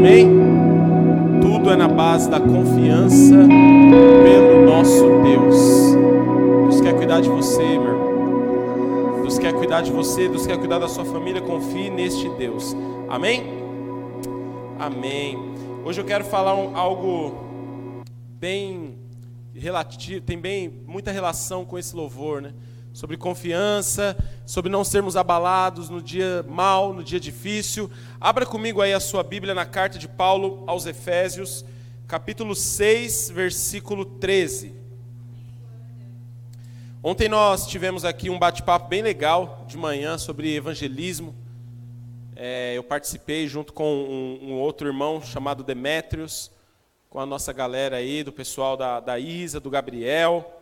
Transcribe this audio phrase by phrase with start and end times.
[0.00, 0.28] Amém?
[1.40, 3.36] Tudo é na base da confiança
[4.24, 5.94] pelo nosso Deus.
[6.62, 9.20] Deus quer cuidar de você, meu irmão.
[9.22, 11.40] Deus quer cuidar de você, Deus quer cuidar da sua família.
[11.40, 12.74] Confie neste Deus.
[13.08, 13.44] Amém?
[14.80, 15.38] Amém.
[15.84, 17.32] Hoje eu quero falar um, algo
[18.30, 18.96] bem
[19.54, 22.52] relativo, tem bem muita relação com esse louvor, né?
[22.94, 24.16] Sobre confiança,
[24.46, 27.90] sobre não sermos abalados no dia mal, no dia difícil.
[28.20, 31.64] Abra comigo aí a sua Bíblia na carta de Paulo aos Efésios,
[32.06, 34.76] capítulo 6, versículo 13.
[37.02, 41.34] Ontem nós tivemos aqui um bate-papo bem legal de manhã sobre evangelismo.
[42.36, 46.48] É, eu participei junto com um, um, outro irmão chamado Demétrios,
[47.10, 50.60] com a nossa galera aí, do pessoal da, da Isa, do Gabriel.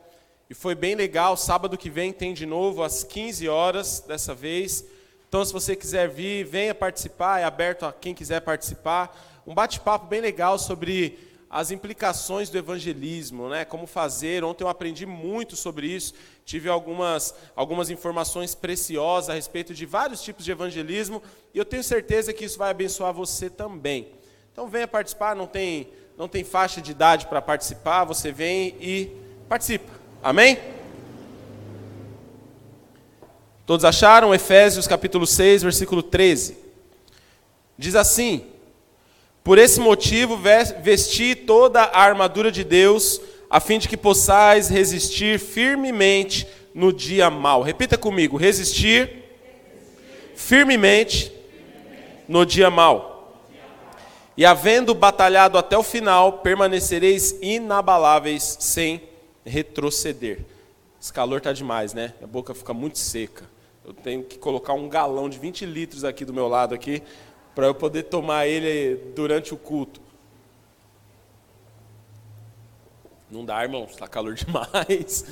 [0.52, 1.34] E foi bem legal.
[1.34, 4.84] Sábado que vem tem de novo às 15 horas dessa vez.
[5.26, 7.40] Então, se você quiser vir, venha participar.
[7.40, 9.18] É aberto a quem quiser participar.
[9.46, 13.64] Um bate-papo bem legal sobre as implicações do evangelismo, né?
[13.64, 14.44] Como fazer.
[14.44, 16.12] Ontem eu aprendi muito sobre isso.
[16.44, 21.22] Tive algumas, algumas informações preciosas a respeito de vários tipos de evangelismo.
[21.54, 24.12] E eu tenho certeza que isso vai abençoar você também.
[24.52, 25.34] Então, venha participar.
[25.34, 28.04] Não tem, não tem faixa de idade para participar.
[28.04, 29.16] Você vem e
[29.48, 30.01] participa.
[30.22, 30.56] Amém?
[33.66, 34.32] Todos acharam?
[34.32, 36.56] Efésios capítulo 6, versículo 13.
[37.76, 38.46] Diz assim:
[39.42, 40.38] Por esse motivo,
[40.80, 47.28] vesti toda a armadura de Deus, a fim de que possais resistir firmemente no dia
[47.28, 47.60] mau.
[47.60, 49.24] Repita comigo: resistir
[50.36, 51.32] firmemente
[52.28, 53.42] no dia mau.
[54.36, 59.11] E havendo batalhado até o final, permanecereis inabaláveis sem
[59.44, 60.40] retroceder.
[61.00, 62.14] Esse calor está demais, né?
[62.22, 63.44] A boca fica muito seca.
[63.84, 67.02] Eu tenho que colocar um galão de 20 litros aqui do meu lado aqui
[67.54, 70.00] para eu poder tomar ele durante o culto.
[73.30, 75.24] Não dá, irmão, está calor demais.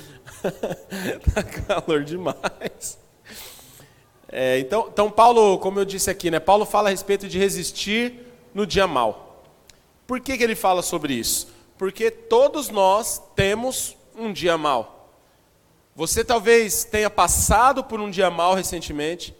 [1.27, 2.97] Está calor demais.
[4.27, 8.25] É, então, então, Paulo, como eu disse aqui, né, Paulo fala a respeito de resistir
[8.53, 9.45] no dia mal.
[10.07, 11.47] Por que, que ele fala sobre isso?
[11.77, 15.09] Porque todos nós temos um dia mal.
[15.95, 19.35] Você talvez tenha passado por um dia mal recentemente,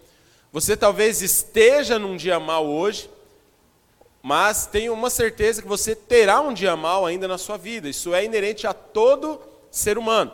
[0.52, 3.10] você talvez esteja num dia mal hoje,
[4.22, 7.90] mas tenho uma certeza que você terá um dia mal ainda na sua vida.
[7.90, 9.40] Isso é inerente a todo
[9.72, 10.32] ser humano.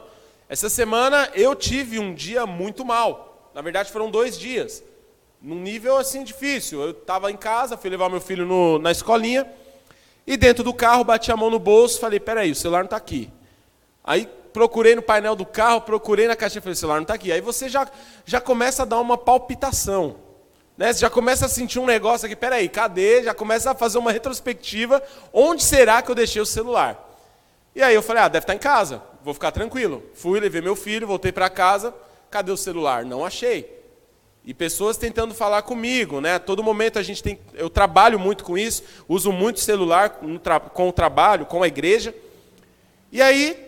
[0.50, 3.52] Essa semana eu tive um dia muito mal.
[3.54, 4.84] Na verdade, foram dois dias.
[5.42, 6.82] Num nível assim difícil.
[6.82, 9.50] Eu estava em casa, fui levar meu filho no, na escolinha.
[10.26, 12.98] E dentro do carro, bati a mão no bolso, falei: peraí, o celular não está
[12.98, 13.30] aqui.
[14.08, 17.30] Aí procurei no painel do carro, procurei na caixinha, falei, o celular não está aqui.
[17.30, 17.86] Aí você já,
[18.26, 20.16] já começa a dar uma palpitação.
[20.78, 20.94] Né?
[20.94, 23.22] Você já começa a sentir um negócio aqui, peraí, cadê?
[23.24, 25.04] Já começa a fazer uma retrospectiva,
[25.34, 27.04] onde será que eu deixei o celular?
[27.76, 30.02] E aí eu falei, ah, deve estar tá em casa, vou ficar tranquilo.
[30.14, 31.94] Fui, levei meu filho, voltei para casa,
[32.32, 33.04] cadê o celular?
[33.04, 33.76] Não achei.
[34.46, 36.36] E pessoas tentando falar comigo, né?
[36.36, 40.22] A todo momento a gente tem, eu trabalho muito com isso, uso muito celular
[40.74, 42.16] com o trabalho, com a igreja.
[43.12, 43.67] E aí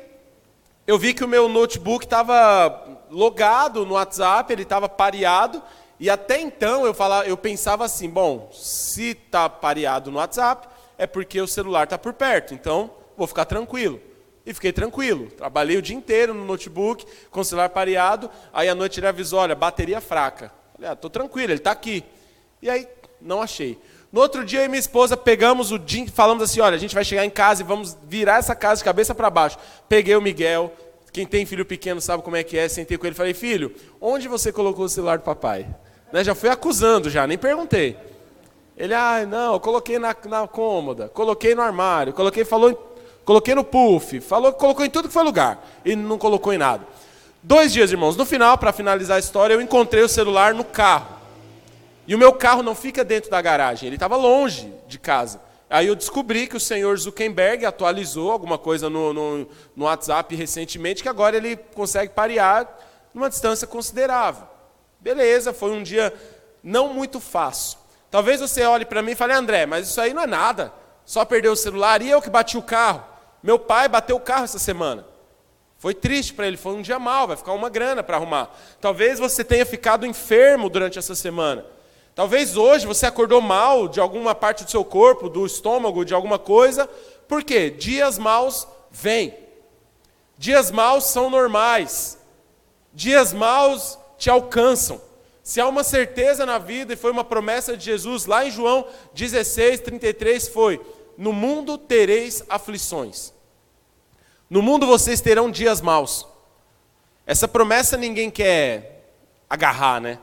[0.90, 5.62] eu vi que o meu notebook estava logado no WhatsApp, ele estava pareado,
[6.00, 10.68] e até então eu, falava, eu pensava assim, bom, se está pareado no WhatsApp,
[10.98, 14.02] é porque o celular está por perto, então vou ficar tranquilo.
[14.44, 15.30] E fiquei tranquilo.
[15.30, 19.42] Trabalhei o dia inteiro no notebook, com o celular pareado, aí à noite ele avisou,
[19.42, 20.52] olha, bateria fraca.
[20.74, 22.04] Falei, ah, estou tranquilo, ele está aqui.
[22.64, 22.88] E aí,
[23.22, 23.80] não achei.
[24.12, 26.96] No outro dia, eu e minha esposa pegamos o dia, falamos assim: olha, a gente
[26.96, 29.58] vai chegar em casa e vamos virar essa casa de cabeça para baixo.
[29.88, 30.74] Peguei o Miguel,
[31.12, 33.74] quem tem filho pequeno sabe como é que é, sentei com ele e falei: filho,
[34.02, 35.68] onde você colocou o celular do papai?
[36.12, 37.96] Né, já fui acusando, já, nem perguntei.
[38.76, 43.64] Ele, ah, não, eu coloquei na, na cômoda, coloquei no armário, coloquei, falou, coloquei no
[43.64, 46.88] puff, falou, colocou em tudo que foi lugar e não colocou em nada.
[47.44, 48.16] Dois dias, irmãos.
[48.16, 51.19] No final, para finalizar a história, eu encontrei o celular no carro.
[52.10, 55.40] E o meu carro não fica dentro da garagem, ele estava longe de casa.
[55.70, 61.04] Aí eu descobri que o senhor Zuckerberg atualizou alguma coisa no, no, no, WhatsApp recentemente,
[61.04, 62.68] que agora ele consegue parear
[63.14, 64.48] numa distância considerável.
[65.00, 66.12] Beleza, foi um dia
[66.64, 67.78] não muito fácil.
[68.10, 70.74] Talvez você olhe para mim e fale, André, mas isso aí não é nada.
[71.06, 73.04] Só perdeu o celular e eu que bati o carro.
[73.44, 75.06] Meu pai bateu o carro essa semana.
[75.78, 78.50] Foi triste para ele, foi um dia mal, vai ficar uma grana para arrumar.
[78.82, 81.78] Talvez você tenha ficado enfermo durante essa semana.
[82.20, 86.38] Talvez hoje você acordou mal de alguma parte do seu corpo, do estômago, de alguma
[86.38, 86.86] coisa.
[87.30, 87.70] Por quê?
[87.70, 89.34] Dias maus vêm.
[90.38, 92.20] Dias maus são normais.
[92.94, 95.02] Dias maus te alcançam.
[95.42, 98.86] Se há uma certeza na vida, e foi uma promessa de Jesus lá em João
[99.14, 100.82] 16, 33, foi:
[101.18, 103.32] No mundo tereis aflições.
[104.50, 106.28] No mundo vocês terão dias maus.
[107.26, 109.06] Essa promessa ninguém quer
[109.50, 110.20] agarrar, né?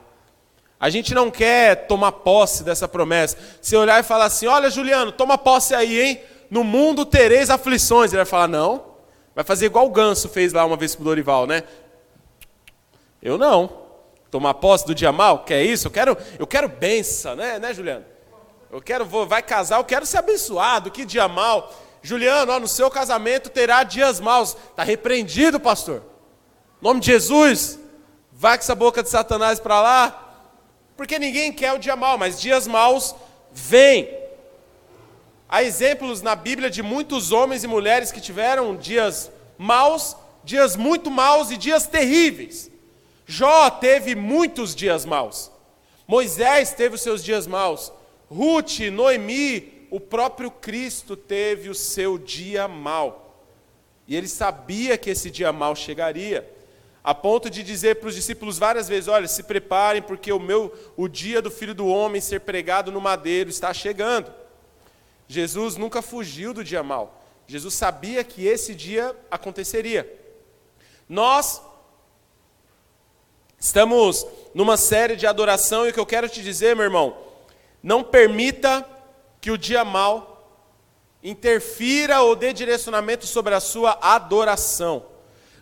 [0.78, 3.36] A gente não quer tomar posse dessa promessa.
[3.62, 6.20] Se olhar e falar assim: Olha, Juliano, toma posse aí, hein?
[6.50, 8.10] No mundo tereis aflições.
[8.10, 8.96] Ele vai falar: Não.
[9.34, 11.62] Vai fazer igual o Ganso fez lá uma vez com o Dorival, né?
[13.22, 13.84] Eu não.
[14.30, 15.44] Tomar posse do dia mal?
[15.44, 15.88] Quer isso?
[15.88, 18.04] Eu quero, eu quero benção, né, né, Juliano?
[18.70, 20.90] Eu quero, vou, vai casar, eu quero ser abençoado.
[20.90, 21.72] Que dia mal.
[22.02, 24.56] Juliano, ó, no seu casamento terá dias maus.
[24.70, 26.02] Está repreendido, pastor.
[26.80, 27.78] Em nome de Jesus,
[28.32, 30.25] vai com essa boca de Satanás para lá.
[30.96, 33.14] Porque ninguém quer o dia mal, mas dias maus
[33.52, 34.08] vêm.
[35.48, 41.10] Há exemplos na Bíblia de muitos homens e mulheres que tiveram dias maus, dias muito
[41.10, 42.70] maus e dias terríveis.
[43.26, 45.50] Jó teve muitos dias maus.
[46.06, 47.92] Moisés teve os seus dias maus.
[48.30, 53.44] Ruth, Noemi, o próprio Cristo teve o seu dia mau.
[54.06, 56.48] E ele sabia que esse dia mau chegaria,
[57.06, 60.74] a ponto de dizer para os discípulos várias vezes: "Olha, se preparem porque o meu
[60.96, 64.30] o dia do filho do homem ser pregado no madeiro está chegando".
[65.28, 67.22] Jesus nunca fugiu do dia mau.
[67.46, 70.12] Jesus sabia que esse dia aconteceria.
[71.08, 71.62] Nós
[73.58, 77.16] Estamos numa série de adoração e o que eu quero te dizer, meu irmão,
[77.82, 78.86] não permita
[79.40, 80.62] que o dia mal
[81.22, 85.04] interfira ou dê direcionamento sobre a sua adoração.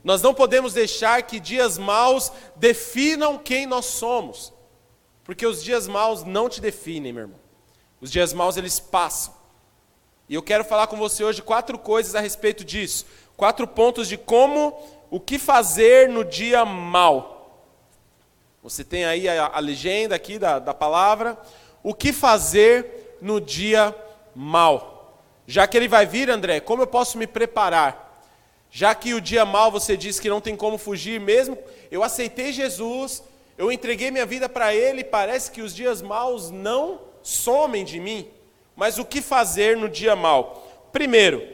[0.05, 4.53] Nós não podemos deixar que dias maus definam quem nós somos.
[5.25, 7.41] Porque os dias maus não te definem, meu irmão.
[8.03, 9.35] Os dias maus eles passam.
[10.29, 13.07] E eu quero falar com você hoje quatro coisas a respeito disso.
[13.35, 14.79] Quatro pontos de como,
[15.11, 17.65] o que fazer no dia mal.
[18.63, 21.39] Você tem aí a, a legenda aqui da, da palavra.
[21.83, 23.97] O que fazer no dia
[24.35, 25.19] mal?
[25.47, 28.04] Já que ele vai vir, André, como eu posso me preparar?
[28.77, 31.57] Já que o dia mal você diz que não tem como fugir, mesmo
[31.93, 33.23] eu aceitei Jesus,
[33.57, 38.29] eu entreguei minha vida para Ele, parece que os dias maus não somem de mim.
[38.75, 40.89] Mas o que fazer no dia mal?
[40.91, 41.49] Primeiro,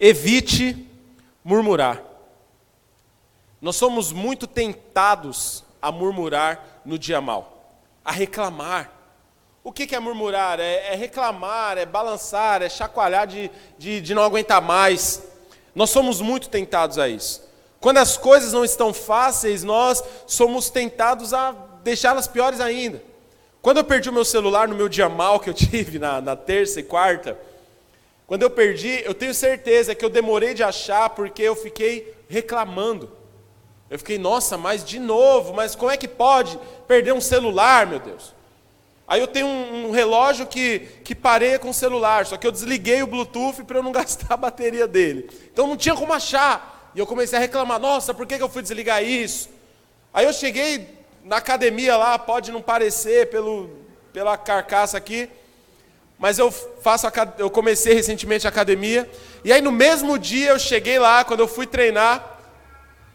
[0.00, 0.88] evite
[1.44, 2.02] murmurar.
[3.60, 8.90] Nós somos muito tentados a murmurar no dia mal, a reclamar.
[9.68, 10.58] O que é murmurar?
[10.58, 15.22] É, é reclamar, é balançar, é chacoalhar de, de, de não aguentar mais.
[15.74, 17.46] Nós somos muito tentados a isso.
[17.78, 21.52] Quando as coisas não estão fáceis, nós somos tentados a
[21.84, 23.02] deixá-las piores ainda.
[23.60, 26.34] Quando eu perdi o meu celular no meu dia mal que eu tive na, na
[26.34, 27.38] terça e quarta,
[28.26, 33.12] quando eu perdi, eu tenho certeza que eu demorei de achar porque eu fiquei reclamando.
[33.90, 38.00] Eu fiquei, nossa, mas de novo, mas como é que pode perder um celular, meu
[38.00, 38.37] Deus?
[39.08, 42.52] Aí eu tenho um, um relógio que, que pareia com o celular, só que eu
[42.52, 45.28] desliguei o Bluetooth para eu não gastar a bateria dele.
[45.52, 46.92] Então não tinha como achar.
[46.94, 49.48] E eu comecei a reclamar, nossa, por que, que eu fui desligar isso?
[50.12, 50.88] Aí eu cheguei
[51.24, 53.70] na academia lá, pode não parecer pelo,
[54.12, 55.28] pela carcaça aqui,
[56.18, 57.06] mas eu faço
[57.38, 59.08] eu comecei recentemente a academia,
[59.44, 62.38] e aí no mesmo dia eu cheguei lá, quando eu fui treinar,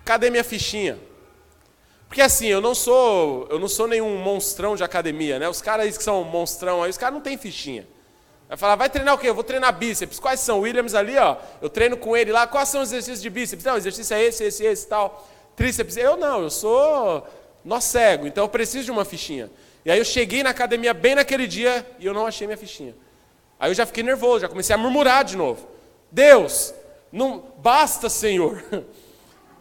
[0.06, 0.98] Cadê minha fichinha?
[2.13, 5.50] Porque assim, eu não sou, eu não sou nenhum monstrão de academia, né?
[5.50, 7.88] Os caras que são monstrão aí, os caras não têm fichinha.
[8.48, 9.30] Vai falar, vai treinar o quê?
[9.30, 10.20] Eu vou treinar bíceps.
[10.20, 10.60] Quais são?
[10.60, 11.38] Williams ali, ó.
[11.60, 12.46] Eu treino com ele lá.
[12.46, 13.65] Quais são os exercícios de bíceps?
[13.65, 15.27] Não, exercício é esse, esse, esse, tal.
[15.55, 15.98] Tríceps.
[15.98, 17.27] Eu não, eu sou
[17.65, 19.50] nó cego, então eu preciso de uma fichinha.
[19.84, 22.93] E aí eu cheguei na academia bem naquele dia e eu não achei minha fichinha.
[23.60, 25.67] Aí eu já fiquei nervoso, já comecei a murmurar de novo.
[26.12, 26.75] Deus,
[27.12, 28.63] não basta, Senhor.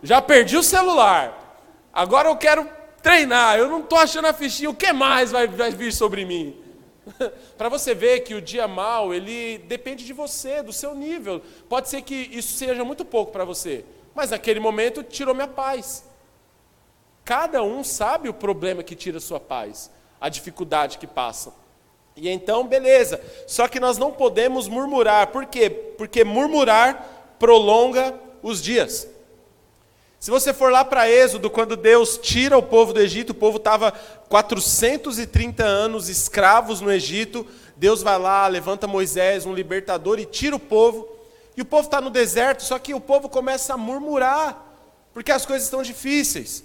[0.04, 1.41] Já perdi o celular.
[1.92, 2.68] Agora eu quero
[3.02, 3.58] treinar.
[3.58, 4.70] Eu não estou achando a fichinha.
[4.70, 6.56] O que mais vai, vai vir sobre mim?
[7.58, 11.42] Para você ver que o dia mal, ele depende de você, do seu nível.
[11.68, 13.84] Pode ser que isso seja muito pouco para você,
[14.14, 16.04] mas naquele momento tirou minha paz.
[17.24, 21.52] Cada um sabe o problema que tira sua paz, a dificuldade que passa.
[22.16, 23.20] E então, beleza.
[23.46, 25.28] Só que nós não podemos murmurar.
[25.28, 25.70] Por quê?
[25.70, 29.08] Porque murmurar prolonga os dias.
[30.22, 33.56] Se você for lá para Êxodo, quando Deus tira o povo do Egito, o povo
[33.56, 33.90] estava
[34.28, 37.44] 430 anos escravos no Egito.
[37.76, 41.08] Deus vai lá, levanta Moisés, um libertador, e tira o povo.
[41.56, 44.64] E o povo está no deserto, só que o povo começa a murmurar,
[45.12, 46.62] porque as coisas estão difíceis.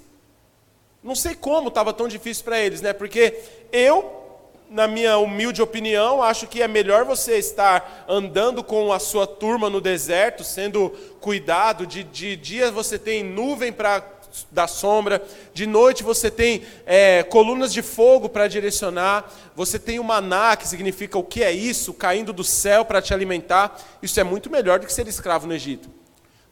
[1.03, 2.93] Não sei como estava tão difícil para eles, né?
[2.93, 4.26] Porque eu
[4.69, 9.69] na minha humilde opinião, acho que é melhor você estar andando com a sua turma
[9.69, 10.89] no deserto, sendo
[11.21, 14.17] cuidado, de, de dia você tem nuvem para
[14.51, 20.03] da sombra, de noite você tem é, colunas de fogo para direcionar, você tem o
[20.03, 23.79] maná, que significa o que é isso, caindo do céu para te alimentar.
[24.01, 25.89] Isso é muito melhor do que ser escravo no Egito.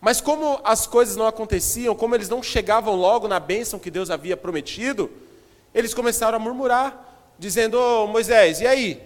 [0.01, 4.09] Mas como as coisas não aconteciam, como eles não chegavam logo na bênção que Deus
[4.09, 5.11] havia prometido,
[5.73, 9.01] eles começaram a murmurar, dizendo: oh, Moisés, e aí?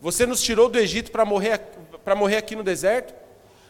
[0.00, 1.60] Você nos tirou do Egito para morrer,
[2.16, 3.14] morrer aqui no deserto?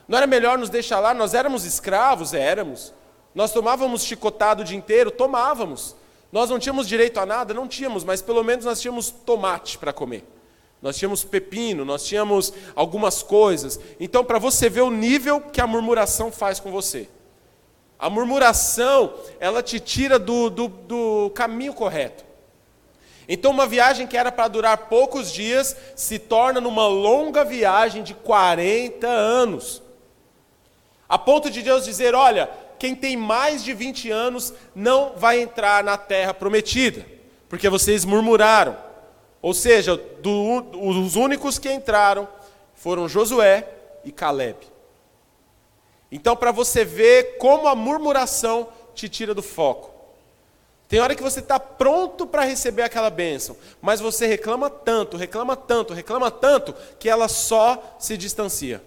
[0.07, 1.13] Não era melhor nos deixar lá?
[1.13, 2.35] Nós éramos escravos?
[2.35, 2.93] Éramos.
[3.35, 5.11] Nós tomávamos chicotado o dia inteiro?
[5.11, 5.97] Tomávamos.
[6.33, 7.53] Nós não tínhamos direito a nada?
[7.53, 10.25] Não tínhamos, mas pelo menos nós tínhamos tomate para comer.
[10.81, 13.79] Nós tínhamos pepino, nós tínhamos algumas coisas.
[13.99, 17.09] Então, para você ver o nível que a murmuração faz com você.
[17.99, 22.25] A murmuração, ela te tira do, do, do caminho correto.
[23.33, 28.13] Então, uma viagem que era para durar poucos dias se torna numa longa viagem de
[28.13, 29.81] 40 anos.
[31.09, 35.85] A ponto de Deus dizer: olha, quem tem mais de 20 anos não vai entrar
[35.85, 37.07] na terra prometida,
[37.49, 38.77] porque vocês murmuraram.
[39.41, 42.27] Ou seja, do, os únicos que entraram
[42.75, 43.65] foram Josué
[44.05, 44.59] e Caleb.
[46.11, 50.00] Então, para você ver como a murmuração te tira do foco.
[50.91, 55.55] Tem hora que você está pronto para receber aquela bênção, mas você reclama tanto, reclama
[55.55, 58.83] tanto, reclama tanto, que ela só se distancia.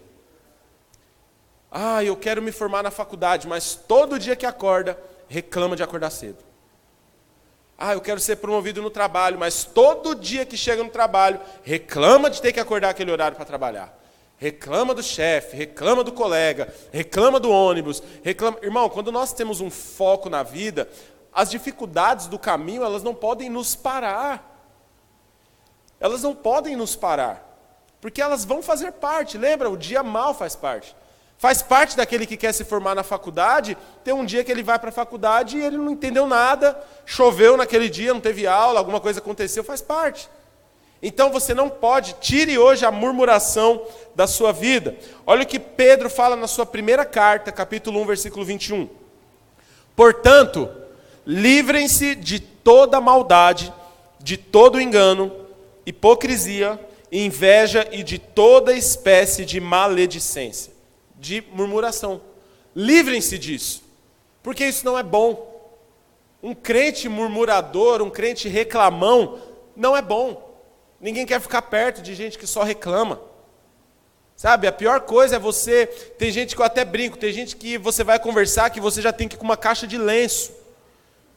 [1.71, 6.09] Ah, eu quero me formar na faculdade, mas todo dia que acorda, reclama de acordar
[6.09, 6.39] cedo.
[7.77, 12.29] Ah, eu quero ser promovido no trabalho, mas todo dia que chega no trabalho, reclama
[12.29, 13.97] de ter que acordar aquele horário para trabalhar.
[14.37, 18.57] Reclama do chefe, reclama do colega, reclama do ônibus, reclama.
[18.61, 20.89] Irmão, quando nós temos um foco na vida,
[21.33, 24.51] as dificuldades do caminho, elas não podem nos parar.
[25.99, 27.49] Elas não podem nos parar.
[28.01, 29.37] Porque elas vão fazer parte.
[29.37, 29.69] Lembra?
[29.69, 30.95] O dia mal faz parte.
[31.37, 34.79] Faz parte daquele que quer se formar na faculdade, tem um dia que ele vai
[34.79, 39.01] para a faculdade e ele não entendeu nada, choveu naquele dia, não teve aula, alguma
[39.01, 40.29] coisa aconteceu, faz parte.
[41.01, 43.85] Então você não pode, tire hoje a murmuração
[44.15, 44.95] da sua vida.
[45.27, 48.87] Olha o que Pedro fala na sua primeira carta, capítulo 1, versículo 21.
[49.93, 50.69] Portanto,
[51.25, 53.73] livrem-se de toda maldade,
[54.19, 55.31] de todo engano,
[55.85, 56.79] hipocrisia,
[57.11, 60.73] inveja e de toda espécie de maledicência
[61.23, 62.21] de murmuração.
[62.75, 63.83] Livrem-se disso,
[64.43, 65.51] porque isso não é bom.
[66.41, 69.39] Um crente murmurador, um crente reclamão,
[69.75, 70.53] não é bom.
[70.99, 73.21] Ninguém quer ficar perto de gente que só reclama.
[74.35, 75.85] Sabe, a pior coisa é você.
[76.17, 79.13] Tem gente que eu até brinco, tem gente que você vai conversar que você já
[79.13, 80.51] tem que ir com uma caixa de lenço.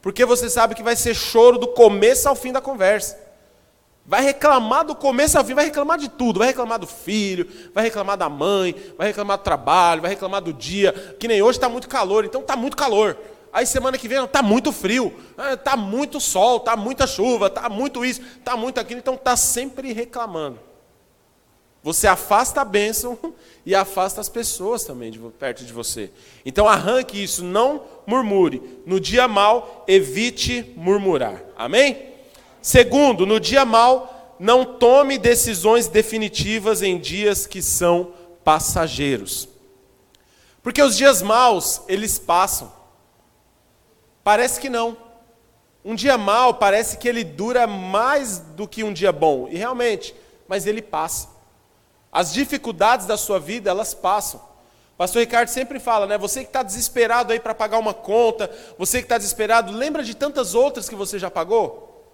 [0.07, 3.19] Porque você sabe que vai ser choro do começo ao fim da conversa.
[4.05, 6.39] Vai reclamar do começo ao fim, vai reclamar de tudo.
[6.39, 10.53] Vai reclamar do filho, vai reclamar da mãe, vai reclamar do trabalho, vai reclamar do
[10.53, 10.93] dia.
[11.19, 13.19] Que nem hoje está muito calor, então está muito calor.
[13.53, 15.13] Aí semana que vem está muito frio,
[15.55, 19.01] está ah, muito sol, está muita chuva, está muito isso, está muito aquilo.
[19.01, 20.61] Então está sempre reclamando.
[21.87, 23.17] Você afasta a bênção
[23.65, 26.11] e afasta as pessoas também de, perto de você.
[26.45, 28.61] Então arranque isso, não murmure.
[28.85, 31.41] No dia mal, evite murmurar.
[31.57, 32.09] Amém?
[32.61, 38.13] Segundo, no dia mal, não tome decisões definitivas em dias que são
[38.43, 39.49] passageiros.
[40.65, 42.73] Porque os dias maus, eles passam.
[44.25, 44.97] Parece que não.
[45.85, 49.47] Um dia mal parece que ele dura mais do que um dia bom.
[49.49, 50.13] E realmente,
[50.49, 51.36] mas ele passa.
[52.17, 54.41] As dificuldades da sua vida, elas passam.
[54.97, 56.17] Pastor Ricardo sempre fala, né?
[56.17, 60.15] Você que está desesperado aí para pagar uma conta, você que está desesperado, lembra de
[60.15, 62.11] tantas outras que você já pagou?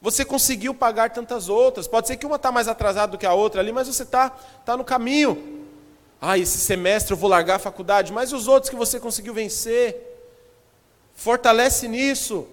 [0.00, 1.86] Você conseguiu pagar tantas outras.
[1.86, 4.30] Pode ser que uma está mais atrasada do que a outra ali, mas você está
[4.64, 5.66] tá no caminho.
[6.18, 10.16] Ah, esse semestre eu vou largar a faculdade, mas os outros que você conseguiu vencer.
[11.12, 12.48] Fortalece nisso.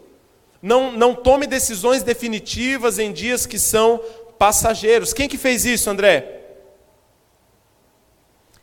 [0.62, 4.01] Não, não tome decisões definitivas em dias que são
[4.38, 5.13] passageiros.
[5.13, 6.39] Quem que fez isso, André?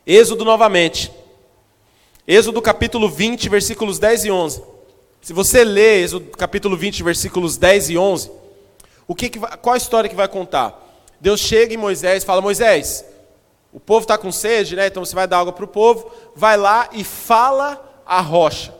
[0.05, 1.11] Êxodo novamente.
[2.27, 4.63] Êxodo capítulo 20, versículos 10 e 11.
[5.21, 8.31] Se você ler Êxodo capítulo 20, versículos 10 e 11,
[9.07, 10.87] o que, que qual a história que vai contar?
[11.19, 13.03] Deus chega em Moisés e fala: Moisés,
[13.73, 14.87] o povo está com sede, né?
[14.87, 18.73] Então você vai dar água para o povo, vai lá e fala a rocha.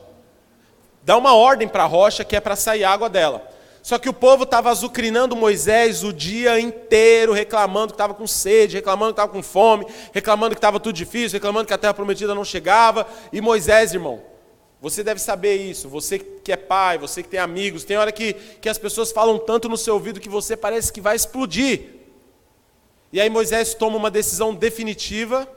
[1.04, 3.48] Dá uma ordem para a rocha que é para sair água dela.
[3.82, 8.76] Só que o povo estava azucrinando Moisés o dia inteiro, reclamando que estava com sede,
[8.76, 12.36] reclamando que estava com fome, reclamando que estava tudo difícil, reclamando que a terra prometida
[12.36, 13.08] não chegava.
[13.32, 14.22] E Moisés, irmão,
[14.82, 18.34] você deve saber isso, você que é pai, você que tem amigos, tem hora que,
[18.34, 22.00] que as pessoas falam tanto no seu ouvido que você parece que vai explodir.
[23.12, 25.48] E aí Moisés toma uma decisão definitiva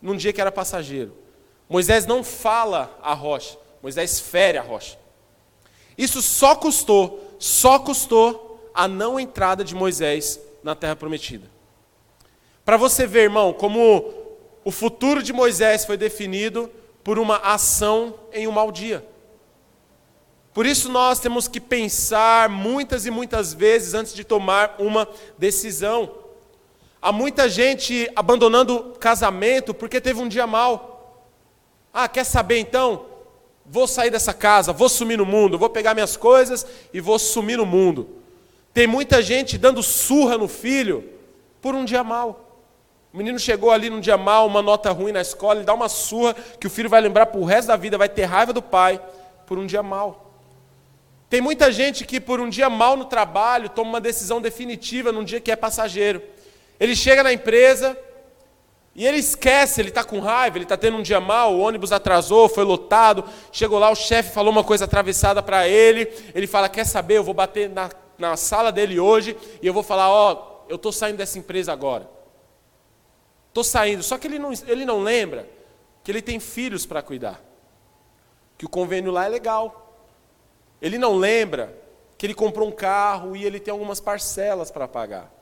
[0.00, 1.12] num dia que era passageiro.
[1.68, 3.58] Moisés não fala a rocha.
[3.82, 4.98] Moisés fere a rocha.
[5.98, 11.50] Isso só custou, só custou a não entrada de Moisés na terra prometida.
[12.64, 14.12] Para você ver, irmão, como
[14.64, 16.70] o futuro de Moisés foi definido
[17.04, 19.06] por uma ação em um mau dia.
[20.52, 25.06] Por isso nós temos que pensar muitas e muitas vezes antes de tomar uma
[25.38, 26.10] decisão.
[27.00, 31.22] Há muita gente abandonando casamento porque teve um dia mal.
[31.92, 33.06] Ah, quer saber então?
[33.68, 37.58] Vou sair dessa casa, vou sumir no mundo, vou pegar minhas coisas e vou sumir
[37.58, 38.08] no mundo.
[38.72, 41.04] Tem muita gente dando surra no filho
[41.60, 42.46] por um dia mal.
[43.12, 45.88] O menino chegou ali num dia mal, uma nota ruim na escola, ele dá uma
[45.88, 48.60] surra que o filho vai lembrar para o resto da vida, vai ter raiva do
[48.60, 49.00] pai
[49.46, 50.30] por um dia mal.
[51.28, 55.24] Tem muita gente que por um dia mal no trabalho toma uma decisão definitiva num
[55.24, 56.22] dia que é passageiro.
[56.78, 57.96] Ele chega na empresa,
[58.98, 61.92] e ele esquece, ele está com raiva, ele está tendo um dia mal, o ônibus
[61.92, 63.22] atrasou, foi lotado.
[63.52, 66.10] Chegou lá, o chefe falou uma coisa atravessada para ele.
[66.34, 67.18] Ele fala: Quer saber?
[67.18, 70.76] Eu vou bater na, na sala dele hoje e eu vou falar: Ó, oh, eu
[70.76, 72.08] estou saindo dessa empresa agora.
[73.48, 74.02] Estou saindo.
[74.02, 75.46] Só que ele não, ele não lembra
[76.02, 77.38] que ele tem filhos para cuidar,
[78.56, 79.94] que o convênio lá é legal.
[80.80, 81.78] Ele não lembra
[82.16, 85.35] que ele comprou um carro e ele tem algumas parcelas para pagar.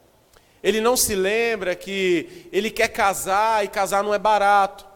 [0.65, 4.87] Ele não se lembra que ele quer casar e casar não é barato.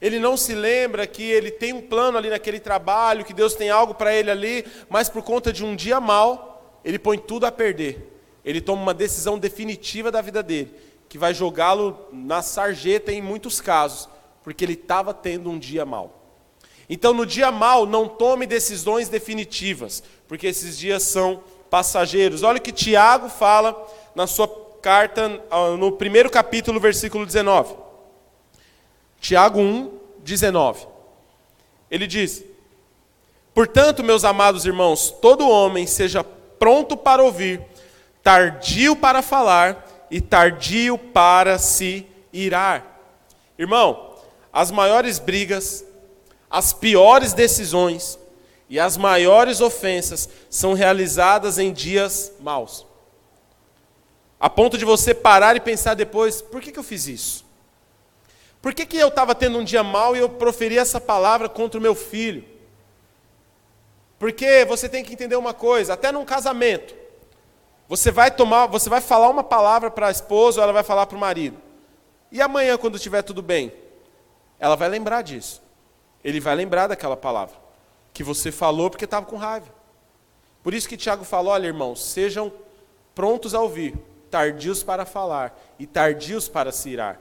[0.00, 3.70] Ele não se lembra que ele tem um plano ali naquele trabalho, que Deus tem
[3.70, 7.50] algo para ele ali, mas por conta de um dia mal, ele põe tudo a
[7.50, 8.20] perder.
[8.44, 10.72] Ele toma uma decisão definitiva da vida dele,
[11.08, 14.08] que vai jogá-lo na sarjeta em muitos casos,
[14.44, 16.38] porque ele estava tendo um dia mal.
[16.88, 22.44] Então, no dia mal, não tome decisões definitivas, porque esses dias são passageiros.
[22.44, 23.76] Olha o que Tiago fala
[24.14, 27.74] na sua carta, ah, no primeiro capítulo, versículo 19.
[29.20, 30.86] Tiago 1, 19.
[31.90, 32.42] Ele diz:
[33.52, 37.60] Portanto, meus amados irmãos, todo homem seja pronto para ouvir,
[38.22, 42.86] tardio para falar e tardio para se irar.
[43.58, 44.14] Irmão,
[44.52, 45.84] as maiores brigas,
[46.48, 48.18] as piores decisões
[48.68, 52.89] e as maiores ofensas são realizadas em dias maus.
[54.40, 57.44] A ponto de você parar e pensar depois: por que, que eu fiz isso?
[58.62, 61.78] Por que, que eu estava tendo um dia mal e eu proferi essa palavra contra
[61.78, 62.44] o meu filho?
[64.18, 66.94] Porque você tem que entender uma coisa, até num casamento,
[67.88, 71.06] você vai tomar, você vai falar uma palavra para a esposa ou ela vai falar
[71.06, 71.56] para o marido.
[72.30, 73.72] E amanhã, quando estiver tudo bem,
[74.58, 75.62] ela vai lembrar disso.
[76.22, 77.56] Ele vai lembrar daquela palavra
[78.12, 79.68] que você falou porque estava com raiva.
[80.62, 82.52] Por isso que Tiago falou: olha, irmãos, sejam
[83.14, 83.94] prontos a ouvir,
[84.30, 87.20] tardios para falar e tardios para se irar.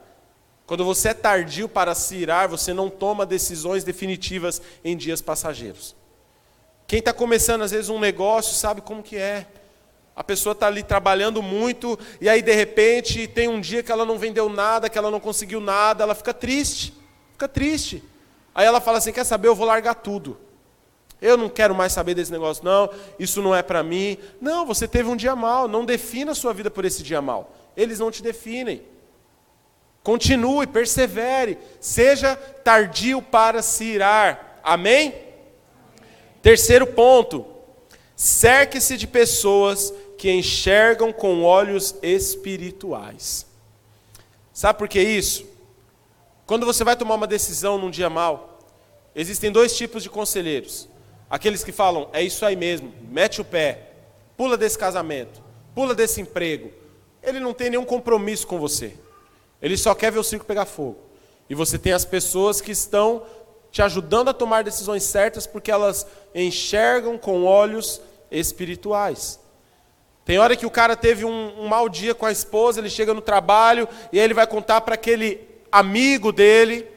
[0.65, 5.95] Quando você é tardio para se irar, você não toma decisões definitivas em dias passageiros.
[6.85, 9.47] Quem está começando, às vezes, um negócio, sabe como que é.
[10.15, 14.05] A pessoa está ali trabalhando muito, e aí, de repente, tem um dia que ela
[14.05, 16.93] não vendeu nada, que ela não conseguiu nada, ela fica triste.
[17.31, 18.03] Fica triste.
[18.53, 20.37] Aí ela fala assim: quer saber, eu vou largar tudo.
[21.21, 24.17] Eu não quero mais saber desse negócio, não, isso não é para mim.
[24.39, 27.53] Não, você teve um dia mal, não defina a sua vida por esse dia mal.
[27.75, 28.81] Eles não te definem.
[30.01, 34.61] Continue, persevere, seja tardio para se irar.
[34.63, 35.13] Amém?
[36.41, 37.45] Terceiro ponto:
[38.15, 43.45] cerque-se de pessoas que enxergam com olhos espirituais.
[44.53, 45.45] Sabe por que isso?
[46.45, 48.59] Quando você vai tomar uma decisão num dia mal,
[49.13, 50.87] existem dois tipos de conselheiros
[51.29, 53.91] Aqueles que falam, é isso aí mesmo, mete o pé,
[54.35, 55.41] pula desse casamento,
[55.75, 56.71] pula desse emprego.
[57.21, 58.93] Ele não tem nenhum compromisso com você.
[59.61, 60.97] Ele só quer ver o circo pegar fogo.
[61.49, 63.23] E você tem as pessoas que estão
[63.71, 69.39] te ajudando a tomar decisões certas porque elas enxergam com olhos espirituais.
[70.25, 73.13] Tem hora que o cara teve um, um mau dia com a esposa, ele chega
[73.13, 76.87] no trabalho e aí ele vai contar para aquele amigo dele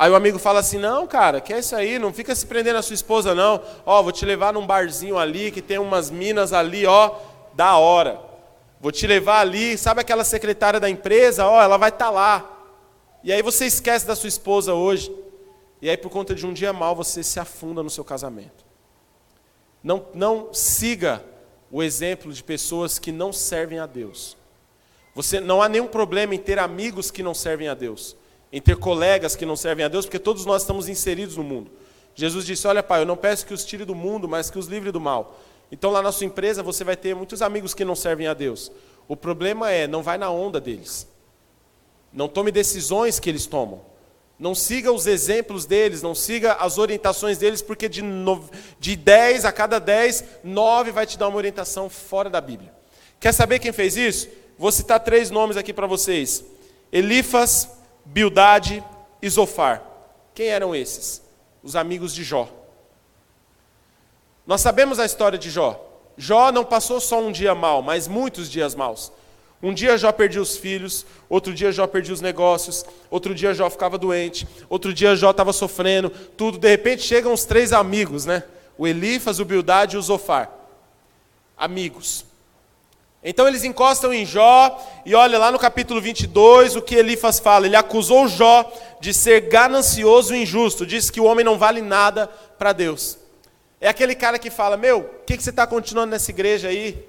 [0.00, 1.98] Aí o amigo fala assim: Não, cara, que é isso aí?
[1.98, 3.60] Não fica se prendendo a sua esposa, não.
[3.84, 7.16] Ó, vou te levar num barzinho ali que tem umas minas ali, ó,
[7.52, 8.20] da hora.
[8.80, 11.44] Vou te levar ali, sabe aquela secretária da empresa?
[11.44, 12.58] Ó, ela vai estar tá lá.
[13.24, 15.12] E aí você esquece da sua esposa hoje.
[15.82, 18.64] E aí, por conta de um dia mal, você se afunda no seu casamento.
[19.82, 21.24] Não, não siga
[21.72, 24.36] o exemplo de pessoas que não servem a Deus.
[25.12, 28.16] Você não há nenhum problema em ter amigos que não servem a Deus
[28.52, 31.70] em ter colegas que não servem a Deus, porque todos nós estamos inseridos no mundo.
[32.14, 34.66] Jesus disse: Olha, pai, eu não peço que os tire do mundo, mas que os
[34.66, 35.38] livre do mal.
[35.70, 38.72] Então, lá na sua empresa, você vai ter muitos amigos que não servem a Deus.
[39.06, 41.06] O problema é, não vai na onda deles.
[42.12, 43.82] Não tome decisões que eles tomam.
[44.38, 49.44] Não siga os exemplos deles, não siga as orientações deles, porque de, no, de 10
[49.44, 52.72] a cada 10, 9 vai te dar uma orientação fora da Bíblia.
[53.18, 54.28] Quer saber quem fez isso?
[54.56, 56.44] Vou citar três nomes aqui para vocês:
[56.92, 57.68] Elifas,
[58.10, 58.82] Bildade
[59.20, 59.82] e Zofar.
[60.34, 61.22] Quem eram esses?
[61.62, 62.48] Os amigos de Jó.
[64.46, 65.84] Nós sabemos a história de Jó.
[66.16, 69.12] Jó não passou só um dia mal, mas muitos dias maus.
[69.62, 73.68] Um dia Jó perdia os filhos, outro dia Jó perdia os negócios, outro dia Jó
[73.68, 76.56] ficava doente, outro dia Jó estava sofrendo, tudo.
[76.58, 78.42] De repente chegam os três amigos, né?
[78.78, 80.50] O Elifas, o Bildade e o Zofar.
[81.56, 82.24] Amigos.
[83.22, 87.66] Então eles encostam em Jó, e olha lá no capítulo 22 o que Elifas fala.
[87.66, 92.28] Ele acusou Jó de ser ganancioso e injusto, diz que o homem não vale nada
[92.58, 93.18] para Deus.
[93.80, 97.04] É aquele cara que fala: Meu, o que, que você está continuando nessa igreja aí?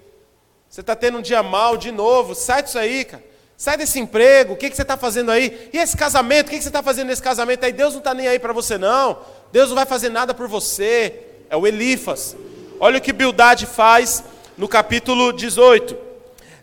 [0.67, 3.23] Você está tendo um dia mal de novo, sai disso aí, cara.
[3.57, 5.69] Sai desse emprego, o que, que você está fazendo aí?
[5.73, 7.73] E esse casamento, o que, que você está fazendo nesse casamento aí?
[7.73, 9.17] Deus não está nem aí para você, não.
[9.51, 11.23] Deus não vai fazer nada por você.
[11.49, 12.37] É o Elifas.
[12.79, 14.23] Olha o que Bildade faz
[14.59, 15.95] no capítulo 18.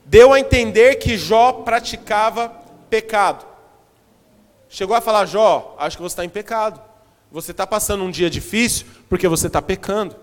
[0.04, 2.50] Deu a entender que Jó praticava
[2.90, 3.46] pecado.
[4.68, 6.78] Chegou a falar, Jó, acho que você está em pecado.
[7.32, 10.14] Você está passando um dia difícil porque você está pecando.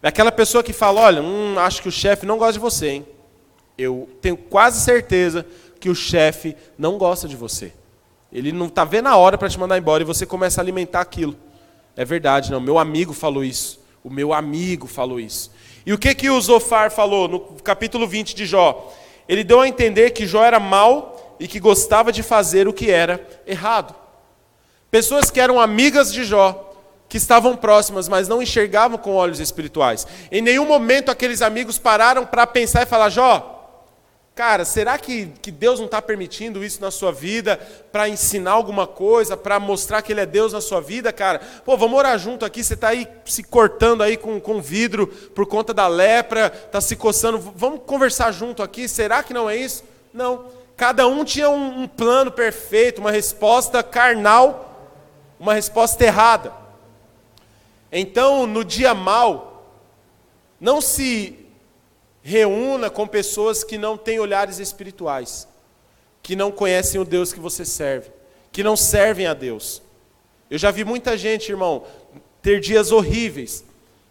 [0.00, 2.88] É aquela pessoa que fala: olha, hum, acho que o chefe não gosta de você,
[2.90, 3.06] hein?
[3.76, 5.44] Eu tenho quase certeza
[5.80, 7.72] que o chefe não gosta de você.
[8.32, 11.00] Ele não está vendo a hora para te mandar embora e você começa a alimentar
[11.00, 11.36] aquilo.
[11.96, 12.60] É verdade, não.
[12.60, 13.80] Meu amigo falou isso.
[14.04, 15.50] O meu amigo falou isso.
[15.86, 18.92] E o que que o Zofar falou no capítulo 20 de Jó?
[19.28, 22.90] Ele deu a entender que Jó era mau e que gostava de fazer o que
[22.90, 23.94] era errado.
[24.90, 26.72] Pessoas que eram amigas de Jó
[27.08, 30.06] que estavam próximas, mas não enxergavam com olhos espirituais.
[30.32, 33.53] Em nenhum momento aqueles amigos pararam para pensar e falar: Jó,
[34.34, 37.56] cara, será que, que Deus não está permitindo isso na sua vida
[37.92, 41.40] para ensinar alguma coisa, para mostrar que Ele é Deus na sua vida, cara?
[41.64, 42.64] Pô, vamos orar junto aqui.
[42.64, 46.96] Você está aí se cortando aí com, com vidro por conta da lepra, está se
[46.96, 47.38] coçando.
[47.38, 48.88] Vamos conversar junto aqui.
[48.88, 49.84] Será que não é isso?
[50.12, 50.46] Não.
[50.76, 54.92] Cada um tinha um, um plano perfeito, uma resposta carnal,
[55.38, 56.52] uma resposta errada.
[57.92, 59.70] Então, no dia mal,
[60.60, 61.43] não se
[62.24, 65.46] reúna com pessoas que não têm olhares espirituais,
[66.22, 68.10] que não conhecem o Deus que você serve,
[68.50, 69.82] que não servem a Deus.
[70.50, 71.84] Eu já vi muita gente, irmão,
[72.40, 73.62] ter dias horríveis,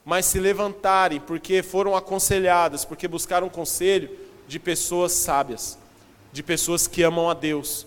[0.06, 4.16] mas se levantarem porque foram aconselhadas, porque buscaram conselho
[4.48, 5.78] de pessoas sábias,
[6.32, 7.86] de pessoas que amam a Deus,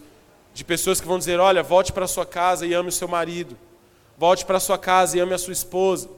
[0.52, 3.56] de pessoas que vão dizer: olha, volte para sua casa e ame o seu marido,
[4.18, 6.08] Volte para sua casa e ame a sua esposa.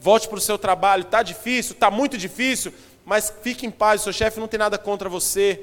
[0.00, 1.02] Volte para o seu trabalho.
[1.02, 2.72] Está difícil, está muito difícil,
[3.08, 4.02] mas fique em paz.
[4.02, 5.58] O seu chefe não tem nada contra você.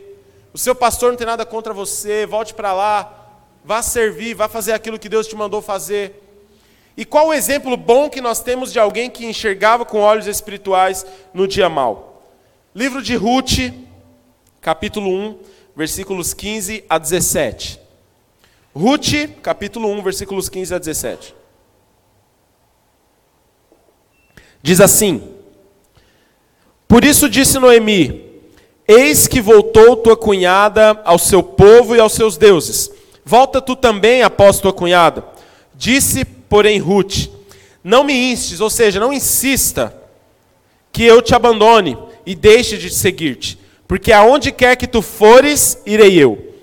[0.52, 2.26] O seu pastor não tem nada contra você.
[2.26, 3.38] Volte para lá.
[3.64, 6.24] Vá servir, vá fazer aquilo que Deus te mandou fazer.
[6.98, 11.06] E qual o exemplo bom que nós temos de alguém que enxergava com olhos espirituais
[11.36, 12.24] no dia mal?
[12.74, 13.72] Livro de Ruth,
[14.60, 15.40] capítulo 1,
[15.76, 17.80] versículos 15 a 17.
[18.76, 21.36] Ruth, capítulo 1, versículos 15 a 17.
[24.64, 25.35] Diz assim:
[26.88, 28.24] Por isso disse Noemi:
[28.88, 32.92] Eis que voltou tua cunhada ao seu povo e aos seus deuses.
[33.24, 35.26] Volta tu também após tua cunhada.
[35.74, 37.28] Disse, porém, Ruth:
[37.84, 39.96] Não me instes, ou seja, não insista
[40.92, 46.18] que eu te abandone e deixe de seguir-te, porque aonde quer que tu fores, irei
[46.18, 46.54] eu.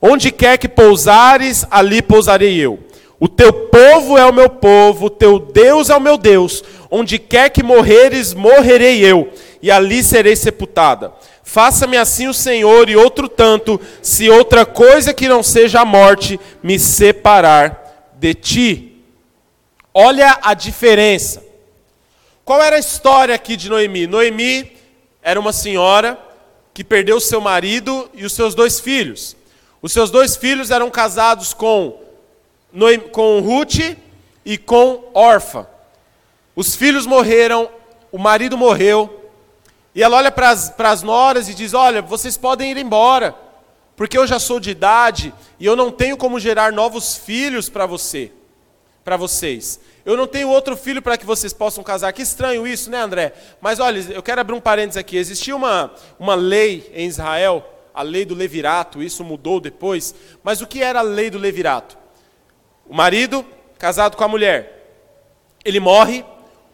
[0.00, 2.78] Onde quer que pousares, ali pousarei eu.
[3.20, 6.62] O teu povo é o meu povo, o teu Deus é o meu Deus.
[6.90, 9.28] Onde quer que morreres, morrerei eu,
[9.62, 11.12] e ali serei sepultada.
[11.42, 16.38] Faça-me assim o Senhor, e outro tanto, se outra coisa que não seja a morte
[16.62, 19.02] me separar de ti.
[19.94, 21.42] Olha a diferença.
[22.44, 24.06] Qual era a história aqui de Noemi?
[24.06, 24.72] Noemi
[25.22, 26.18] era uma senhora
[26.72, 29.36] que perdeu seu marido e os seus dois filhos.
[29.82, 31.98] Os seus dois filhos eram casados com
[33.12, 33.96] com Ruth
[34.44, 35.68] e com Orfa.
[36.54, 37.68] Os filhos morreram,
[38.12, 39.27] o marido morreu,
[39.98, 43.34] e ela olha para as noras e diz: Olha, vocês podem ir embora,
[43.96, 47.84] porque eu já sou de idade e eu não tenho como gerar novos filhos para
[47.84, 48.30] você,
[49.02, 49.80] para vocês.
[50.06, 52.12] Eu não tenho outro filho para que vocês possam casar.
[52.12, 53.32] Que estranho isso, né, André?
[53.60, 55.16] Mas olha, eu quero abrir um parênteses aqui.
[55.16, 60.14] Existia uma, uma lei em Israel, a lei do levirato, isso mudou depois.
[60.44, 61.98] Mas o que era a lei do levirato?
[62.88, 63.44] O marido,
[63.76, 65.10] casado com a mulher,
[65.64, 66.24] ele morre,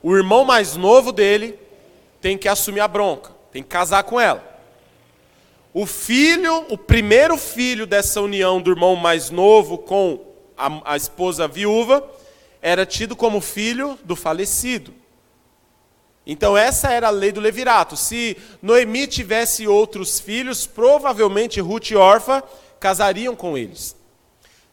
[0.03, 1.64] o irmão mais novo dele
[2.25, 4.43] tem que assumir a bronca, tem que casar com ela.
[5.75, 10.25] O filho, o primeiro filho dessa união do irmão mais novo com
[10.57, 12.03] a, a esposa viúva,
[12.63, 14.95] era tido como filho do falecido.
[16.27, 17.95] Então, essa era a lei do levirato.
[17.95, 22.43] Se Noemi tivesse outros filhos, provavelmente Ruth e Orfa
[22.81, 23.95] casariam com eles.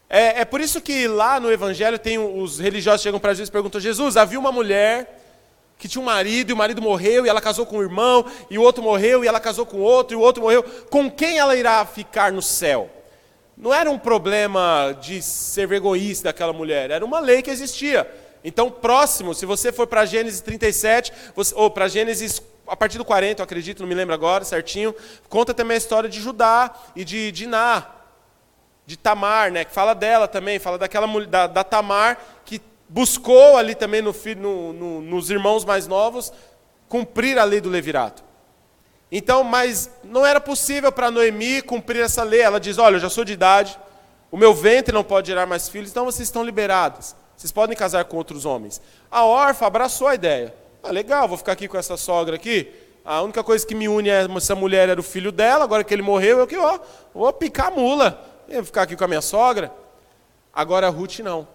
[0.08, 3.52] É, é por isso que lá no Evangelho tem os religiosos chegam para Jesus e
[3.52, 5.21] perguntam: Jesus, havia uma mulher
[5.82, 8.56] que tinha um marido e o marido morreu e ela casou com o irmão, e
[8.56, 10.62] o outro morreu e ela casou com outro, e o outro morreu.
[10.88, 12.88] Com quem ela irá ficar no céu?
[13.56, 18.08] Não era um problema de ser egoísta daquela mulher, era uma lei que existia.
[18.44, 23.04] Então, próximo, se você for para Gênesis 37, você, ou para Gênesis a partir do
[23.04, 24.94] 40, eu acredito, não me lembro agora certinho,
[25.28, 27.88] conta também a história de Judá e de Diná,
[28.86, 33.74] de Tamar, né, que fala dela também, fala daquela da, da Tamar que buscou ali
[33.74, 36.32] também no, no, no, nos irmãos mais novos
[36.88, 38.22] cumprir a lei do levirato.
[39.10, 42.40] Então, mas não era possível para Noemi cumprir essa lei.
[42.40, 43.78] Ela diz: Olha, eu já sou de idade,
[44.30, 47.14] o meu ventre não pode gerar mais filhos, então vocês estão liberados.
[47.36, 48.80] Vocês podem casar com outros homens.
[49.10, 50.54] A órfã abraçou a ideia.
[50.82, 52.72] Ah, legal, vou ficar aqui com essa sogra aqui.
[53.04, 55.92] A única coisa que me une a essa mulher era o filho dela, agora que
[55.92, 56.78] ele morreu, eu que ó,
[57.12, 58.22] vou picar a mula.
[58.48, 59.72] Eu vou ficar aqui com a minha sogra.
[60.52, 61.48] Agora a Ruth não.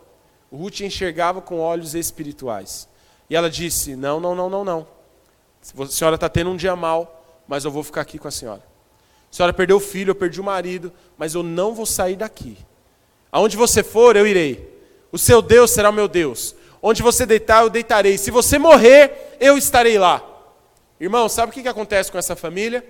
[0.51, 2.87] Ruth enxergava com olhos espirituais.
[3.29, 4.87] E ela disse: Não, não, não, não, não.
[5.79, 8.63] A senhora está tendo um dia mal, mas eu vou ficar aqui com a senhora.
[9.31, 12.57] A senhora perdeu o filho, eu perdi o marido, mas eu não vou sair daqui.
[13.31, 14.81] Aonde você for, eu irei.
[15.11, 16.55] O seu Deus será o meu Deus.
[16.81, 18.17] Onde você deitar, eu deitarei.
[18.17, 20.23] Se você morrer, eu estarei lá.
[20.99, 22.85] Irmão, sabe o que acontece com essa família?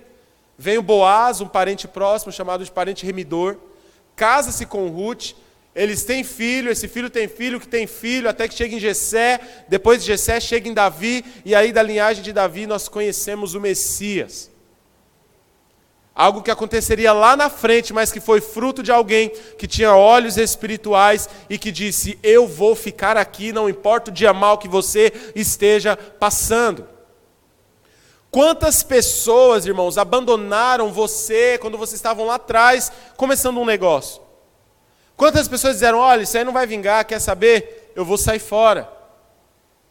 [0.56, 3.56] Vem o Boaz, um parente próximo, chamado de parente remidor,
[4.16, 5.32] casa-se com Ruth,
[5.78, 9.38] eles têm filho, esse filho tem filho, que tem filho, até que chega em Jessé,
[9.68, 13.60] depois de Jessé chega em Davi, e aí da linhagem de Davi nós conhecemos o
[13.60, 14.50] Messias.
[16.12, 20.36] Algo que aconteceria lá na frente, mas que foi fruto de alguém que tinha olhos
[20.36, 25.12] espirituais e que disse: Eu vou ficar aqui, não importa o dia mal que você
[25.32, 26.88] esteja passando.
[28.32, 34.27] Quantas pessoas, irmãos, abandonaram você quando vocês estavam lá atrás começando um negócio?
[35.18, 37.92] Quantas pessoas disseram: Olha, isso aí não vai vingar, quer saber?
[37.94, 38.90] Eu vou sair fora.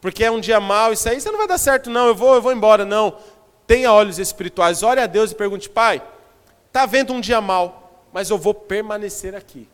[0.00, 2.34] Porque é um dia mal, isso aí você não vai dar certo, não, eu vou,
[2.34, 3.16] eu vou embora, não.
[3.64, 6.02] Tenha olhos espirituais, ore a Deus e pergunte: Pai,
[6.68, 9.66] Está havendo um dia mal, mas eu vou permanecer aqui.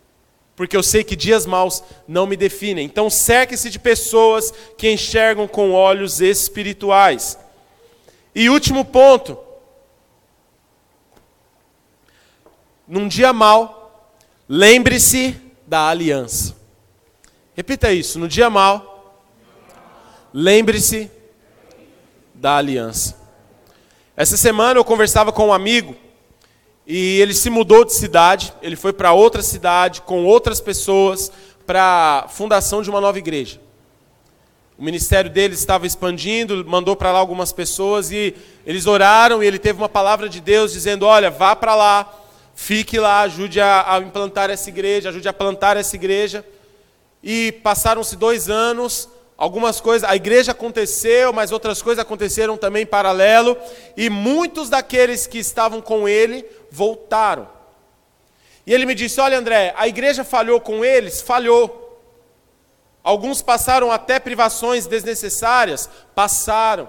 [0.56, 2.86] Porque eu sei que dias maus não me definem.
[2.86, 7.36] Então, cerque-se de pessoas que enxergam com olhos espirituais.
[8.34, 9.36] E último ponto.
[12.86, 14.08] Num dia mal,
[14.48, 16.54] lembre-se da aliança.
[17.54, 18.18] Repita isso.
[18.18, 19.22] No dia mal,
[20.32, 21.10] lembre-se
[22.34, 23.16] da aliança.
[24.16, 25.96] Essa semana eu conversava com um amigo
[26.86, 31.32] e ele se mudou de cidade, ele foi para outra cidade com outras pessoas
[31.66, 33.60] para a fundação de uma nova igreja.
[34.76, 38.34] O ministério dele estava expandindo, mandou para lá algumas pessoas e
[38.66, 42.12] eles oraram e ele teve uma palavra de Deus dizendo: Olha, vá para lá,
[42.54, 46.44] fique lá, ajude a, a, implantar essa igreja, ajude a plantar essa igreja.
[47.22, 52.86] E passaram-se dois anos, Algumas coisas, a igreja aconteceu, mas outras coisas aconteceram também em
[52.86, 53.56] paralelo,
[53.96, 57.48] e muitos daqueles que estavam com ele voltaram.
[58.64, 61.20] E ele me disse: Olha, André, a igreja falhou com eles?
[61.20, 61.82] Falhou.
[63.02, 65.90] Alguns passaram até privações desnecessárias?
[66.14, 66.88] Passaram.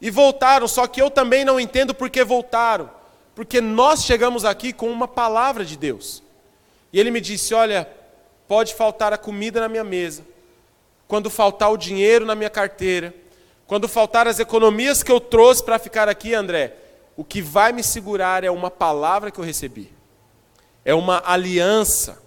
[0.00, 2.90] E voltaram, só que eu também não entendo por que voltaram.
[3.34, 6.22] Porque nós chegamos aqui com uma palavra de Deus.
[6.92, 7.88] E ele me disse: Olha,
[8.46, 10.24] pode faltar a comida na minha mesa,
[11.08, 13.12] quando faltar o dinheiro na minha carteira,
[13.66, 16.76] quando faltar as economias que eu trouxe para ficar aqui, André,
[17.16, 19.92] o que vai me segurar é uma palavra que eu recebi,
[20.84, 22.22] é uma aliança,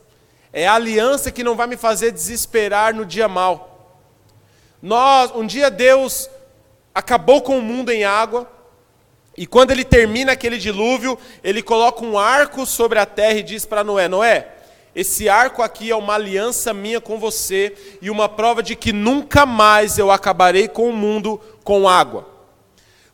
[0.52, 3.96] é a aliança que não vai me fazer desesperar no dia mal.
[4.82, 6.30] Nós, um dia Deus
[6.94, 8.50] acabou com o mundo em água,
[9.38, 13.66] e quando ele termina aquele dilúvio, ele coloca um arco sobre a terra e diz
[13.66, 14.48] para Noé: Noé,
[14.96, 19.46] esse arco aqui é uma aliança minha com você e uma prova de que nunca
[19.46, 22.28] mais eu acabarei com o mundo com água.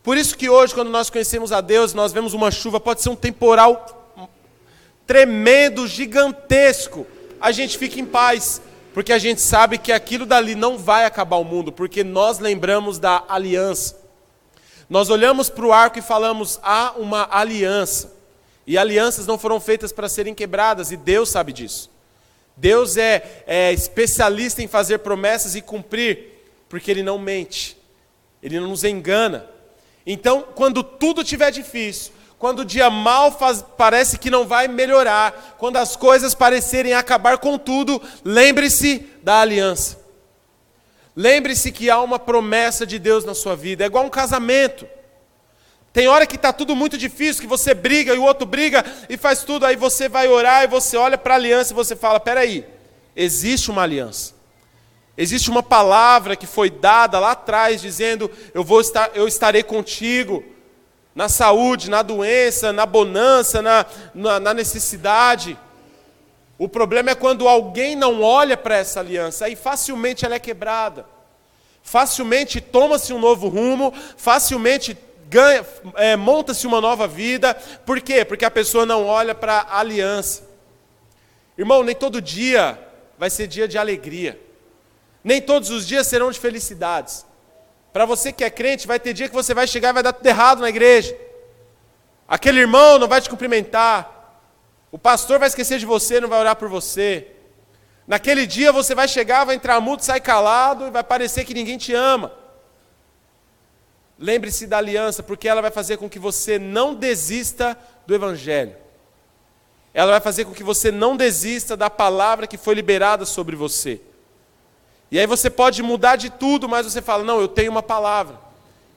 [0.01, 3.09] Por isso que hoje, quando nós conhecemos a Deus, nós vemos uma chuva, pode ser
[3.09, 4.15] um temporal
[5.05, 7.05] tremendo, gigantesco.
[7.39, 8.61] A gente fica em paz,
[8.93, 12.97] porque a gente sabe que aquilo dali não vai acabar o mundo, porque nós lembramos
[12.97, 14.02] da aliança.
[14.93, 18.13] Nós olhamos para o arco e falamos: há uma aliança.
[18.67, 21.89] E alianças não foram feitas para serem quebradas, e Deus sabe disso.
[22.55, 27.75] Deus é, é, especialista em fazer promessas e cumprir, porque Ele não mente,
[28.43, 29.47] Ele não nos engana.
[30.05, 35.55] Então, quando tudo estiver difícil, quando o dia mal faz, parece que não vai melhorar,
[35.57, 40.02] quando as coisas parecerem acabar com tudo, lembre-se da aliança.
[41.15, 44.87] Lembre-se que há uma promessa de Deus na sua vida, é igual um casamento.
[45.91, 49.15] Tem hora que está tudo muito difícil, que você briga e o outro briga e
[49.15, 52.19] faz tudo, aí você vai orar e você olha para a aliança e você fala:
[52.19, 52.65] peraí,
[53.15, 54.33] existe uma aliança.
[55.15, 60.43] Existe uma palavra que foi dada lá atrás dizendo: eu vou estar, eu estarei contigo
[61.13, 65.55] na saúde, na doença, na bonança, na, na, na necessidade.
[66.57, 71.05] O problema é quando alguém não olha para essa aliança, aí facilmente ela é quebrada.
[71.81, 74.97] Facilmente toma-se um novo rumo, facilmente
[75.95, 77.53] é, monta-se uma nova vida.
[77.85, 78.23] Por quê?
[78.23, 80.43] Porque a pessoa não olha para a aliança.
[81.57, 82.79] Irmão, nem todo dia
[83.17, 84.39] vai ser dia de alegria.
[85.23, 87.25] Nem todos os dias serão de felicidades.
[87.91, 90.13] Para você que é crente, vai ter dia que você vai chegar e vai dar
[90.13, 91.15] tudo errado na igreja.
[92.27, 94.22] Aquele irmão não vai te cumprimentar.
[94.93, 97.25] O pastor vai esquecer de você, não vai orar por você.
[98.07, 101.79] Naquele dia você vai chegar, vai entrar mudo, sai calado e vai parecer que ninguém
[101.79, 102.31] te ama.
[104.19, 107.75] Lembre-se da aliança, porque ela vai fazer com que você não desista
[108.05, 108.75] do Evangelho.
[109.95, 113.99] Ela vai fazer com que você não desista da palavra que foi liberada sobre você.
[115.09, 118.39] E aí você pode mudar de tudo, mas você fala: não, eu tenho uma palavra.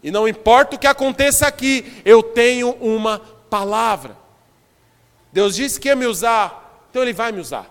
[0.03, 4.26] E não importa o que aconteça aqui, eu tenho uma palavra.
[5.37, 7.71] Deus disse que ia me usar, então Ele vai me usar.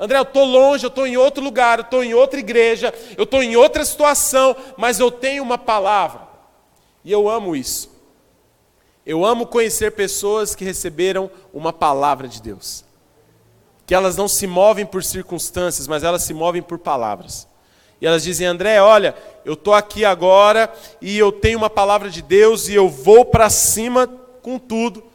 [0.00, 3.24] André, eu estou longe, eu estou em outro lugar, eu estou em outra igreja, eu
[3.24, 6.22] estou em outra situação, mas eu tenho uma palavra.
[7.04, 7.90] E eu amo isso.
[9.04, 12.86] Eu amo conhecer pessoas que receberam uma palavra de Deus.
[13.84, 17.46] Que elas não se movem por circunstâncias, mas elas se movem por palavras.
[18.00, 19.14] E elas dizem: André, olha,
[19.44, 23.50] eu estou aqui agora e eu tenho uma palavra de Deus e eu vou para
[23.50, 24.06] cima
[24.40, 25.12] com tudo.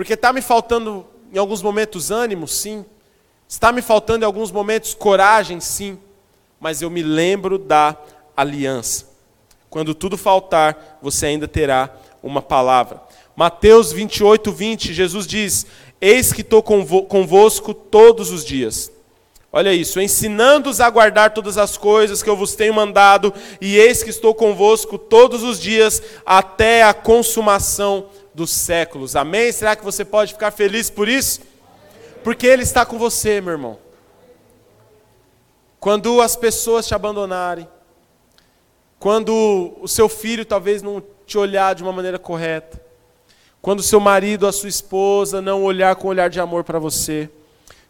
[0.00, 2.86] Porque está me faltando em alguns momentos ânimo, sim.
[3.46, 5.98] Está me faltando em alguns momentos coragem, sim.
[6.58, 7.94] Mas eu me lembro da
[8.34, 9.10] aliança.
[9.68, 13.02] Quando tudo faltar, você ainda terá uma palavra.
[13.36, 15.66] Mateus 28, 20, Jesus diz:
[16.00, 18.90] Eis que estou convosco todos os dias.
[19.52, 24.02] Olha isso, ensinando-os a guardar todas as coisas que eu vos tenho mandado, e eis
[24.02, 29.16] que estou convosco todos os dias até a consumação dos séculos.
[29.16, 29.52] Amém?
[29.52, 31.40] Será que você pode ficar feliz por isso?
[32.22, 33.78] Porque Ele está com você, meu irmão.
[35.78, 37.66] Quando as pessoas te abandonarem,
[38.98, 42.80] quando o seu filho talvez não te olhar de uma maneira correta.
[43.62, 46.78] Quando o seu marido, a sua esposa não olhar com um olhar de amor para
[46.78, 47.30] você.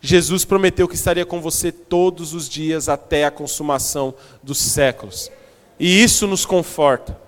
[0.00, 5.32] Jesus prometeu que estaria com você todos os dias até a consumação dos séculos.
[5.78, 7.18] E isso nos conforta.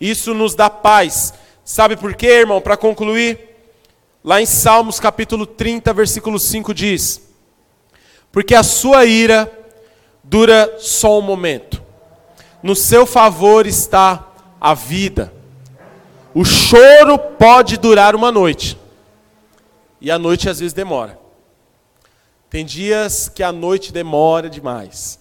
[0.00, 1.32] Isso nos dá paz.
[1.64, 2.60] Sabe por quê, irmão?
[2.60, 3.38] Para concluir,
[4.22, 7.22] lá em Salmos capítulo 30, versículo 5 diz:
[8.30, 9.50] Porque a sua ira
[10.22, 11.84] dura só um momento
[12.64, 14.26] no seu favor está
[14.58, 15.30] a vida.
[16.34, 18.78] O choro pode durar uma noite,
[20.00, 21.18] e a noite às vezes demora.
[22.48, 25.20] Tem dias que a noite demora demais.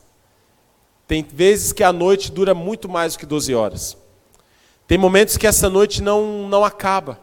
[1.06, 3.98] Tem vezes que a noite dura muito mais do que 12 horas.
[4.88, 7.20] Tem momentos que essa noite não, não acaba.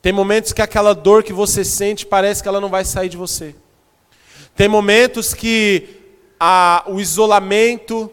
[0.00, 3.16] Tem momentos que aquela dor que você sente parece que ela não vai sair de
[3.16, 3.54] você.
[4.54, 5.88] Tem momentos que
[6.38, 8.10] a, o isolamento,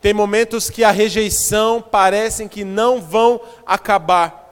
[0.00, 4.44] tem momentos que a rejeição parecem que não vão acabar.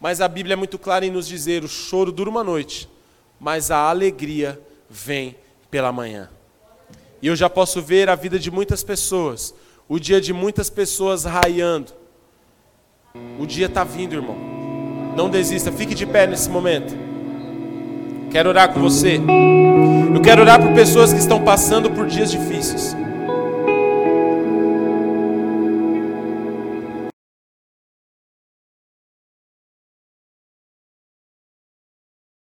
[0.00, 2.88] Mas a Bíblia é muito clara em nos dizer: o choro dura uma noite,
[3.38, 5.36] mas a alegria vem
[5.70, 6.28] pela manhã.
[7.22, 9.54] E eu já posso ver a vida de muitas pessoas,
[9.88, 11.92] o dia de muitas pessoas raiando.
[13.38, 14.34] O dia está vindo, irmão.
[15.16, 16.96] Não desista, fique de pé nesse momento.
[18.28, 19.20] Quero orar com você.
[20.12, 22.96] Eu quero orar por pessoas que estão passando por dias difíceis.